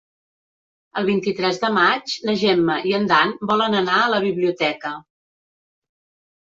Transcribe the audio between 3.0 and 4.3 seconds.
en Dan volen anar a la